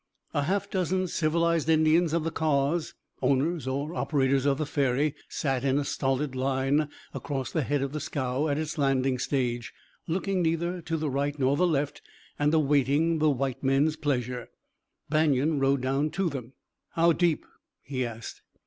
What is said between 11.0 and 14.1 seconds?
right nor the left and awaiting the white men's